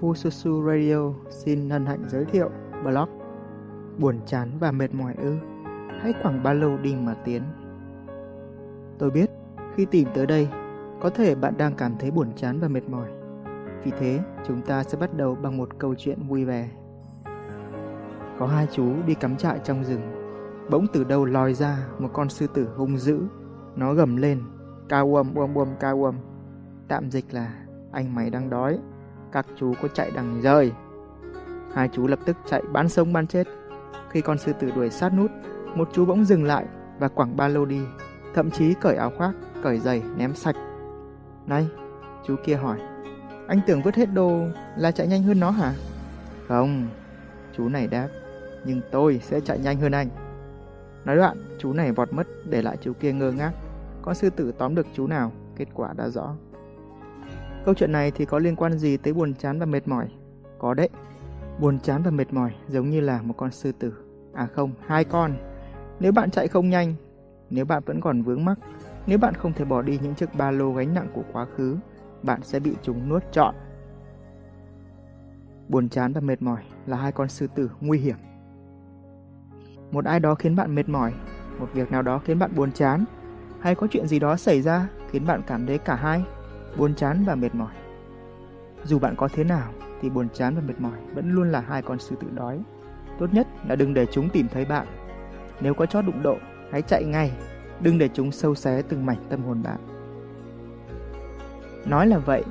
[0.00, 2.50] Fususu Radio xin hân hạnh giới thiệu
[2.84, 3.08] blog
[3.98, 5.36] Buồn chán và mệt mỏi ư?
[6.00, 7.42] Hãy khoảng ba lâu đi mà tiến.
[8.98, 9.30] Tôi biết,
[9.74, 10.48] khi tìm tới đây,
[11.00, 13.08] có thể bạn đang cảm thấy buồn chán và mệt mỏi.
[13.84, 16.70] Vì thế, chúng ta sẽ bắt đầu bằng một câu chuyện vui vẻ.
[18.38, 20.02] Có hai chú đi cắm trại trong rừng.
[20.70, 23.20] Bỗng từ đâu lòi ra một con sư tử hung dữ.
[23.76, 24.42] Nó gầm lên,
[24.88, 26.14] ca uầm uầm uầm, ca uầm.
[26.88, 27.54] Tạm dịch là,
[27.92, 28.78] anh mày đang đói
[29.36, 30.72] các chú có chạy đằng rời,
[31.74, 33.46] Hai chú lập tức chạy bán sống bán chết.
[34.10, 35.30] Khi con sư tử đuổi sát nút,
[35.74, 36.66] một chú bỗng dừng lại
[36.98, 37.80] và quẳng ba lô đi,
[38.34, 40.56] thậm chí cởi áo khoác, cởi giày, ném sạch.
[41.46, 41.68] Này,
[42.26, 42.78] chú kia hỏi,
[43.48, 44.40] anh tưởng vứt hết đồ
[44.76, 45.74] là chạy nhanh hơn nó hả?
[46.48, 46.88] Không,
[47.56, 48.08] chú này đáp,
[48.64, 50.08] nhưng tôi sẽ chạy nhanh hơn anh.
[51.04, 53.52] Nói đoạn, chú này vọt mất để lại chú kia ngơ ngác.
[54.02, 56.34] Con sư tử tóm được chú nào, kết quả đã rõ.
[57.66, 60.08] Câu chuyện này thì có liên quan gì tới buồn chán và mệt mỏi?
[60.58, 60.88] Có đấy.
[61.60, 63.92] Buồn chán và mệt mỏi giống như là một con sư tử.
[64.34, 65.36] À không, hai con.
[66.00, 66.94] Nếu bạn chạy không nhanh,
[67.50, 68.58] nếu bạn vẫn còn vướng mắc,
[69.06, 71.76] nếu bạn không thể bỏ đi những chiếc ba lô gánh nặng của quá khứ,
[72.22, 73.54] bạn sẽ bị chúng nuốt trọn.
[75.68, 78.16] Buồn chán và mệt mỏi là hai con sư tử nguy hiểm.
[79.90, 81.12] Một ai đó khiến bạn mệt mỏi,
[81.58, 83.04] một việc nào đó khiến bạn buồn chán,
[83.60, 86.24] hay có chuyện gì đó xảy ra khiến bạn cảm thấy cả hai
[86.76, 87.74] buồn chán và mệt mỏi.
[88.84, 91.82] Dù bạn có thế nào thì buồn chán và mệt mỏi vẫn luôn là hai
[91.82, 92.60] con sư tử đói.
[93.18, 94.86] Tốt nhất là đừng để chúng tìm thấy bạn.
[95.60, 96.36] Nếu có chót đụng độ,
[96.72, 97.32] hãy chạy ngay,
[97.80, 99.78] đừng để chúng sâu xé từng mảnh tâm hồn bạn.
[101.86, 102.44] Nói là vậy,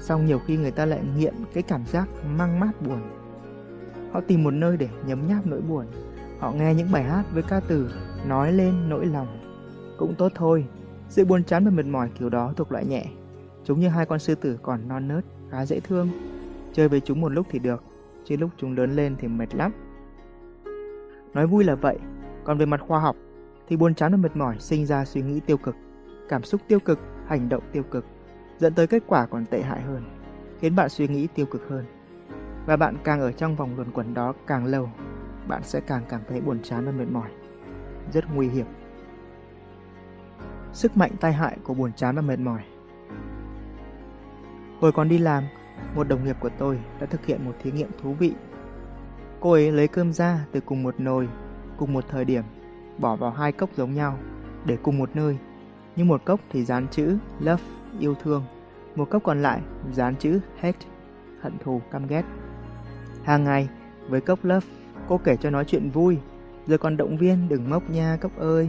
[0.00, 3.00] song nhiều khi người ta lại nghiện cái cảm giác mang mát buồn.
[4.12, 5.86] Họ tìm một nơi để nhấm nháp nỗi buồn.
[6.38, 7.90] Họ nghe những bài hát với ca từ
[8.26, 9.38] nói lên nỗi lòng.
[9.98, 10.66] Cũng tốt thôi,
[11.08, 13.06] sự buồn chán và mệt mỏi kiểu đó thuộc loại nhẹ.
[13.64, 16.08] Chúng như hai con sư tử còn non nớt, khá dễ thương.
[16.72, 17.84] Chơi với chúng một lúc thì được,
[18.24, 19.72] chứ lúc chúng lớn lên thì mệt lắm.
[21.34, 21.98] Nói vui là vậy,
[22.44, 23.16] còn về mặt khoa học
[23.68, 25.76] thì buồn chán và mệt mỏi sinh ra suy nghĩ tiêu cực,
[26.28, 28.04] cảm xúc tiêu cực, hành động tiêu cực,
[28.58, 30.02] dẫn tới kết quả còn tệ hại hơn,
[30.60, 31.84] khiến bạn suy nghĩ tiêu cực hơn.
[32.66, 34.90] Và bạn càng ở trong vòng luẩn quẩn đó càng lâu,
[35.48, 37.30] bạn sẽ càng cảm thấy buồn chán và mệt mỏi.
[38.12, 38.66] Rất nguy hiểm.
[40.72, 42.62] Sức mạnh tai hại của buồn chán và mệt mỏi
[44.82, 45.44] Hồi còn đi làm,
[45.94, 48.32] một đồng nghiệp của tôi đã thực hiện một thí nghiệm thú vị.
[49.40, 51.28] Cô ấy lấy cơm ra từ cùng một nồi,
[51.76, 52.44] cùng một thời điểm,
[52.98, 54.18] bỏ vào hai cốc giống nhau,
[54.64, 55.38] để cùng một nơi.
[55.96, 57.62] Nhưng một cốc thì dán chữ love,
[57.98, 58.44] yêu thương,
[58.96, 59.60] một cốc còn lại
[59.92, 60.86] dán chữ hate,
[61.40, 62.24] hận thù, căm ghét.
[63.24, 63.68] Hàng ngày,
[64.08, 64.66] với cốc love,
[65.08, 66.18] cô kể cho nói chuyện vui,
[66.66, 68.68] rồi còn động viên đừng mốc nha cốc ơi.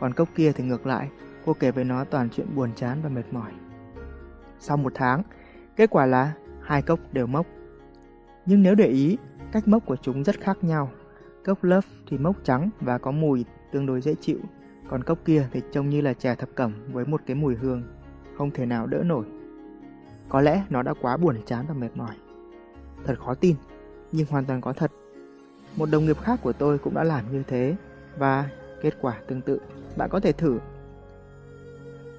[0.00, 1.08] Còn cốc kia thì ngược lại,
[1.46, 3.52] cô kể với nó toàn chuyện buồn chán và mệt mỏi.
[4.60, 5.22] Sau một tháng,
[5.76, 7.46] Kết quả là hai cốc đều mốc.
[8.46, 9.18] Nhưng nếu để ý,
[9.52, 10.90] cách mốc của chúng rất khác nhau.
[11.44, 14.38] Cốc Love thì mốc trắng và có mùi tương đối dễ chịu,
[14.88, 17.82] còn cốc kia thì trông như là trà thập cẩm với một cái mùi hương,
[18.36, 19.24] không thể nào đỡ nổi.
[20.28, 22.14] Có lẽ nó đã quá buồn chán và mệt mỏi.
[23.04, 23.56] Thật khó tin,
[24.12, 24.92] nhưng hoàn toàn có thật.
[25.76, 27.76] Một đồng nghiệp khác của tôi cũng đã làm như thế
[28.18, 28.48] và
[28.82, 29.60] kết quả tương tự.
[29.96, 30.58] Bạn có thể thử.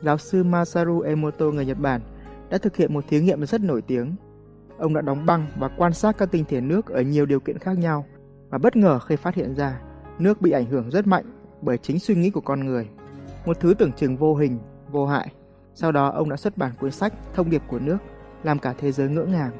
[0.02, 2.02] Giáo sư Masaru Emoto người Nhật Bản
[2.50, 4.16] đã thực hiện một thí nghiệm rất nổi tiếng.
[4.78, 7.58] Ông đã đóng băng và quan sát các tinh thể nước ở nhiều điều kiện
[7.58, 8.06] khác nhau
[8.50, 9.82] và bất ngờ khi phát hiện ra
[10.20, 11.26] nước bị ảnh hưởng rất mạnh
[11.62, 12.90] bởi chính suy nghĩ của con người.
[13.46, 14.60] Một thứ tưởng chừng vô hình,
[14.92, 15.32] vô hại.
[15.74, 17.98] Sau đó ông đã xuất bản cuốn sách Thông điệp của nước
[18.44, 19.52] làm cả thế giới ngỡ ngàng.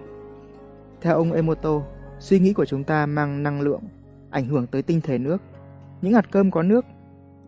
[1.02, 1.82] Theo ông Emoto,
[2.20, 3.82] suy nghĩ của chúng ta mang năng lượng
[4.30, 5.42] ảnh hưởng tới tinh thể nước.
[6.02, 6.86] Những hạt cơm có nước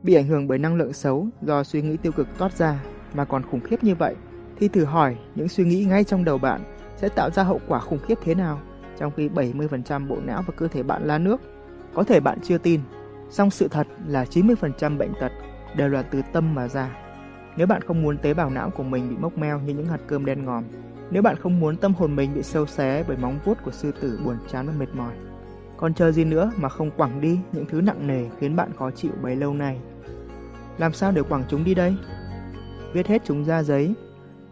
[0.04, 2.84] bị ảnh hưởng bởi năng lượng xấu do suy nghĩ tiêu cực toát ra
[3.14, 4.16] mà còn khủng khiếp như vậy
[4.59, 6.62] thì thử hỏi những suy nghĩ ngay trong đầu bạn
[6.95, 8.59] sẽ tạo ra hậu quả khủng khiếp thế nào
[9.00, 11.41] trong khi 70% bộ não và cơ thể bạn là nước.
[11.94, 12.81] Có thể bạn chưa tin,
[13.29, 15.31] song sự thật là 90% bệnh tật
[15.75, 16.97] đều là từ tâm mà ra.
[17.57, 20.00] Nếu bạn không muốn tế bào não của mình bị mốc meo như những hạt
[20.07, 20.63] cơm đen ngòm,
[21.12, 23.92] nếu bạn không muốn tâm hồn mình bị sâu xé bởi móng vuốt của sư
[24.01, 25.13] tử buồn chán và mệt mỏi,
[25.77, 28.92] còn chờ gì nữa mà không quẳng đi những thứ nặng nề khiến bạn khó
[28.92, 29.80] chịu bấy lâu nay?
[30.77, 31.95] Làm sao để quẳng chúng đi đây?
[32.94, 33.95] Viết hết chúng ra giấy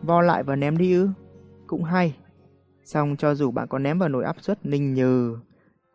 [0.06, 1.10] vo lại và ném đi ư?
[1.68, 2.18] Cũng hay.
[2.84, 5.38] Xong cho dù bạn có ném vào nồi áp suất ninh nhừ,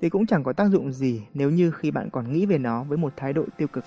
[0.01, 2.85] thì cũng chẳng có tác dụng gì nếu như khi bạn còn nghĩ về nó
[2.85, 3.85] với một thái độ tiêu cực.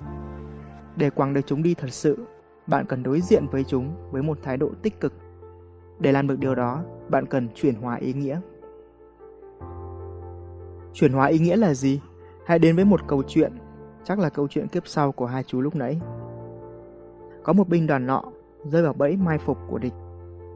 [0.96, 2.18] Để quăng được chúng đi thật sự,
[2.68, 5.14] bạn cần đối diện với chúng với một thái độ tích cực.
[6.00, 8.40] Để làm được điều đó, bạn cần chuyển hóa ý nghĩa.
[10.94, 12.02] Chuyển hóa ý nghĩa là gì?
[12.46, 13.54] Hãy đến với một câu chuyện,
[14.04, 16.02] chắc là câu chuyện kiếp sau của hai chú lúc nãy.
[17.44, 18.24] Có một binh đoàn nọ
[18.64, 19.94] rơi vào bẫy mai phục của địch.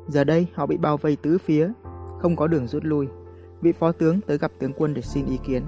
[0.07, 1.71] Giờ đây họ bị bao vây tứ phía,
[2.19, 3.07] không có đường rút lui.
[3.61, 5.63] vị phó tướng tới gặp tướng quân để xin ý kiến.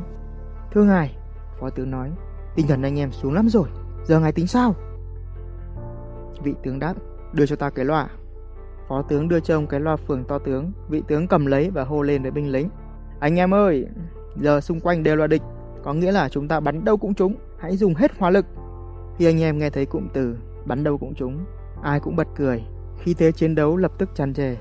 [0.71, 1.18] Thưa ngài,
[1.59, 2.12] phó tướng nói,
[2.56, 3.69] tinh thần anh em xuống lắm rồi,
[4.06, 4.75] giờ ngài tính sao?
[6.44, 6.94] Vị tướng đáp,
[7.33, 8.09] đưa cho ta cái loa.
[8.88, 11.83] Phó tướng đưa cho ông cái loa phường to tướng, vị tướng cầm lấy và
[11.83, 12.69] hô lên với binh lính.
[13.19, 13.88] Anh em ơi,
[14.36, 15.41] giờ xung quanh đều là địch,
[15.83, 18.45] có nghĩa là chúng ta bắn đâu cũng trúng, hãy dùng hết hỏa lực.
[19.18, 21.45] Khi anh em nghe thấy cụm từ bắn đâu cũng trúng,
[21.83, 22.63] ai cũng bật cười.
[23.04, 24.56] Khi thế chiến đấu lập tức tràn trề.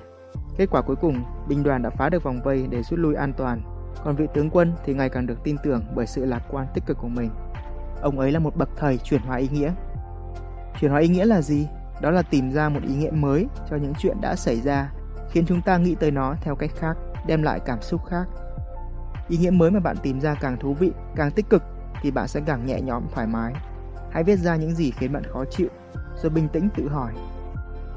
[0.57, 3.33] Kết quả cuối cùng, binh đoàn đã phá được vòng vây để rút lui an
[3.33, 3.63] toàn,
[4.05, 6.87] còn vị tướng quân thì ngày càng được tin tưởng bởi sự lạc quan tích
[6.87, 7.31] cực của mình.
[8.03, 9.73] Ông ấy là một bậc thầy chuyển hóa ý nghĩa.
[10.81, 11.69] Chuyển hóa ý nghĩa là gì?
[12.01, 14.93] Đó là tìm ra một ý nghĩa mới cho những chuyện đã xảy ra,
[15.31, 16.97] khiến chúng ta nghĩ tới nó theo cách khác,
[17.27, 18.25] đem lại cảm xúc khác.
[19.29, 21.63] Ý nghĩa mới mà bạn tìm ra càng thú vị, càng tích cực
[22.03, 23.53] thì bạn sẽ càng nhẹ nhõm thoải mái.
[24.11, 25.69] Hãy viết ra những gì khiến bạn khó chịu,
[26.23, 27.13] rồi bình tĩnh tự hỏi.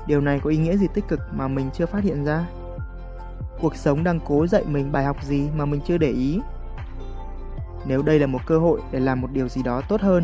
[0.08, 2.46] Điều này có ý nghĩa gì tích cực mà mình chưa phát hiện ra?
[3.62, 6.42] Cuộc sống đang cố dạy mình bài học gì mà mình chưa để ý?
[7.86, 10.24] Nếu đây là một cơ hội để làm một điều gì đó tốt hơn,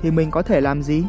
[0.00, 1.04] thì mình có thể làm gì?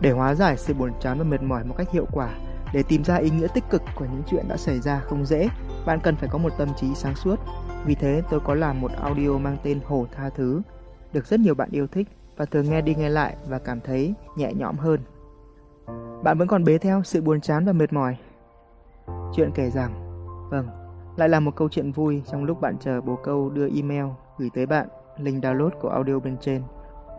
[0.00, 2.28] Để hóa giải sự buồn chán và mệt mỏi một cách hiệu quả,
[2.72, 5.48] để tìm ra ý nghĩa tích cực của những chuyện đã xảy ra không dễ,
[5.86, 7.36] bạn cần phải có một tâm trí sáng suốt.
[7.84, 10.62] Vì thế tôi có làm một audio mang tên Hồ Tha Thứ,
[11.12, 14.14] được rất nhiều bạn yêu thích và thường nghe đi nghe lại và cảm thấy
[14.36, 15.00] nhẹ nhõm hơn.
[16.22, 18.16] Bạn vẫn còn bế theo sự buồn chán và mệt mỏi.
[19.34, 19.92] Chuyện kể rằng,
[20.50, 20.68] vâng,
[21.16, 24.04] lại là một câu chuyện vui trong lúc bạn chờ bố câu đưa email
[24.38, 26.62] gửi tới bạn link download của audio bên trên.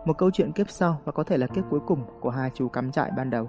[0.04, 2.68] Một câu chuyện kiếp sau và có thể là kiếp cuối cùng của hai chú
[2.68, 3.48] cắm trại ban đầu.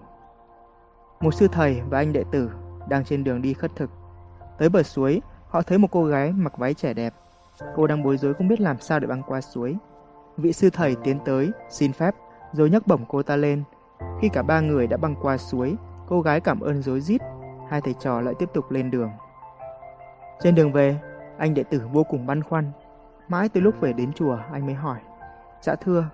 [1.19, 2.51] Một sư thầy và anh đệ tử
[2.89, 3.89] đang trên đường đi khất thực.
[4.57, 7.13] Tới bờ suối, họ thấy một cô gái mặc váy trẻ đẹp.
[7.75, 9.75] Cô đang bối rối không biết làm sao để băng qua suối.
[10.37, 12.15] Vị sư thầy tiến tới, xin phép,
[12.53, 13.63] rồi nhấc bổng cô ta lên.
[14.21, 15.75] Khi cả ba người đã băng qua suối,
[16.07, 17.21] cô gái cảm ơn rối rít.
[17.69, 19.11] Hai thầy trò lại tiếp tục lên đường.
[20.39, 20.99] Trên đường về,
[21.37, 22.71] anh đệ tử vô cùng băn khoăn.
[23.27, 24.99] Mãi tới lúc về đến chùa, anh mới hỏi.
[25.61, 26.05] Dạ thưa,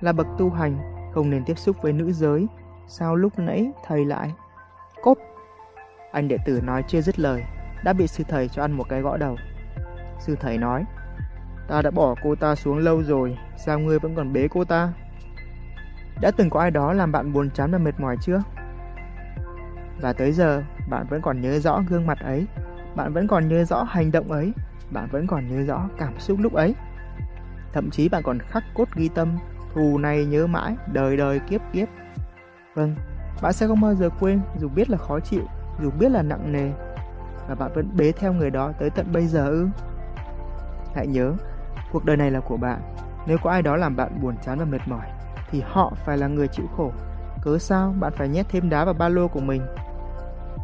[0.00, 0.78] là bậc tu hành,
[1.14, 2.46] không nên tiếp xúc với nữ giới.
[2.86, 4.34] Sao lúc nãy thầy lại?
[5.02, 5.18] Cốp!
[6.12, 7.42] Anh đệ tử nói chưa dứt lời,
[7.84, 9.36] đã bị sư thầy cho ăn một cái gõ đầu.
[10.18, 10.84] Sư thầy nói,
[11.68, 14.92] ta đã bỏ cô ta xuống lâu rồi, sao ngươi vẫn còn bế cô ta?
[16.20, 18.42] Đã từng có ai đó làm bạn buồn chán và mệt mỏi chưa?
[20.00, 22.46] Và tới giờ, bạn vẫn còn nhớ rõ gương mặt ấy,
[22.96, 24.52] bạn vẫn còn nhớ rõ hành động ấy,
[24.90, 26.74] bạn vẫn còn nhớ rõ cảm xúc lúc ấy.
[27.72, 29.38] Thậm chí bạn còn khắc cốt ghi tâm,
[29.74, 31.88] thù này nhớ mãi, đời đời kiếp kiếp.
[32.74, 32.94] Vâng,
[33.42, 35.42] bạn sẽ không bao giờ quên dù biết là khó chịu,
[35.82, 36.72] dù biết là nặng nề,
[37.48, 39.68] và bạn vẫn bế theo người đó tới tận bây giờ ư?
[40.94, 41.32] Hãy nhớ,
[41.92, 42.80] cuộc đời này là của bạn.
[43.26, 45.06] Nếu có ai đó làm bạn buồn chán và mệt mỏi,
[45.50, 46.92] thì họ phải là người chịu khổ.
[47.42, 49.62] Cớ sao bạn phải nhét thêm đá vào ba lô của mình?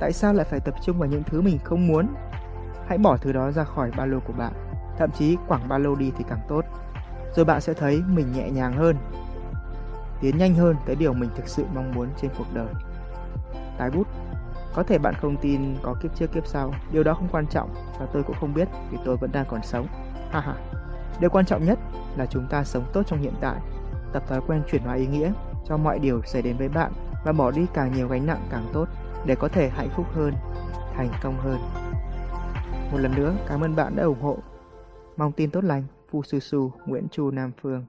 [0.01, 2.07] Tại sao lại phải tập trung vào những thứ mình không muốn?
[2.87, 4.53] Hãy bỏ thứ đó ra khỏi ba lô của bạn.
[4.99, 6.65] Thậm chí quẳng ba lô đi thì càng tốt.
[7.37, 8.97] Rồi bạn sẽ thấy mình nhẹ nhàng hơn.
[10.21, 12.69] Tiến nhanh hơn tới điều mình thực sự mong muốn trên cuộc đời.
[13.79, 14.07] Tái bút
[14.77, 17.75] có thể bạn không tin có kiếp trước kiếp sau, điều đó không quan trọng
[17.99, 19.87] và tôi cũng không biết vì tôi vẫn đang còn sống.
[20.31, 20.55] Ha ha.
[21.21, 21.79] Điều quan trọng nhất
[22.17, 23.61] là chúng ta sống tốt trong hiện tại,
[24.13, 25.33] tập thói quen chuyển hóa ý nghĩa
[25.65, 26.93] cho mọi điều xảy đến với bạn
[27.25, 28.89] và bỏ đi càng nhiều gánh nặng càng tốt
[29.27, 30.35] để có thể hạnh phúc hơn,
[30.95, 31.59] thành công hơn.
[32.93, 34.39] Một lần nữa, cảm ơn bạn đã ủng hộ.
[35.17, 37.85] Mong tin tốt lành, Phu Sư Su, Nguyễn Chu Nam Phương.